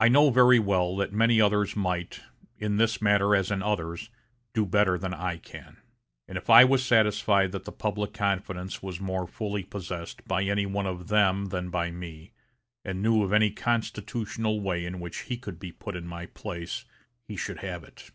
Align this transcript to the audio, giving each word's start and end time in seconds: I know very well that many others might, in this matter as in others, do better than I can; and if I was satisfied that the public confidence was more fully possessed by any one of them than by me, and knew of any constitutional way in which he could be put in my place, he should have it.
I 0.00 0.08
know 0.08 0.30
very 0.30 0.58
well 0.58 0.96
that 0.96 1.12
many 1.12 1.42
others 1.42 1.76
might, 1.76 2.20
in 2.58 2.78
this 2.78 3.02
matter 3.02 3.36
as 3.36 3.50
in 3.50 3.62
others, 3.62 4.08
do 4.54 4.64
better 4.64 4.96
than 4.96 5.12
I 5.12 5.36
can; 5.36 5.76
and 6.26 6.38
if 6.38 6.48
I 6.48 6.64
was 6.64 6.82
satisfied 6.82 7.52
that 7.52 7.66
the 7.66 7.72
public 7.72 8.14
confidence 8.14 8.82
was 8.82 8.98
more 8.98 9.26
fully 9.26 9.62
possessed 9.62 10.26
by 10.26 10.44
any 10.44 10.64
one 10.64 10.86
of 10.86 11.08
them 11.08 11.48
than 11.50 11.68
by 11.68 11.90
me, 11.90 12.32
and 12.82 13.02
knew 13.02 13.22
of 13.22 13.30
any 13.34 13.50
constitutional 13.50 14.58
way 14.58 14.86
in 14.86 15.00
which 15.00 15.24
he 15.28 15.36
could 15.36 15.58
be 15.60 15.70
put 15.72 15.96
in 15.96 16.06
my 16.06 16.24
place, 16.24 16.86
he 17.26 17.36
should 17.36 17.58
have 17.58 17.84
it. 17.84 18.10